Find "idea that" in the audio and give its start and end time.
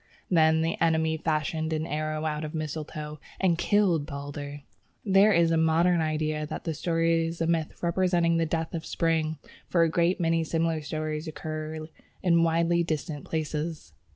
6.01-6.63